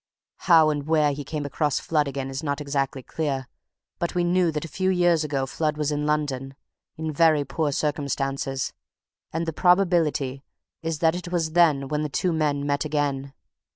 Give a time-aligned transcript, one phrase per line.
[0.47, 3.47] How and where he came across Flood again is not exactly clear,
[3.99, 6.55] but we knew that a few years ago Flood was in London,
[6.97, 8.73] in very poor circumstances,
[9.31, 10.41] and the probability
[10.81, 13.35] is that it was then when the two men met again.